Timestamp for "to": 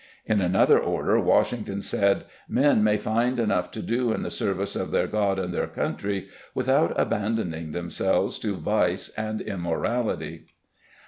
3.69-3.83, 8.39-8.55